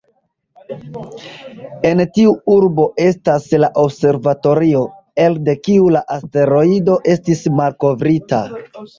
En 1.89 1.99
tiu 2.13 2.31
urbo 2.53 2.85
estas 3.03 3.45
la 3.63 3.69
observatorio 3.81 4.81
elde 5.25 5.55
kiu 5.67 5.91
la 5.97 6.01
asteroido 6.15 6.95
estis 7.15 7.45
malkovrita. 7.61 8.41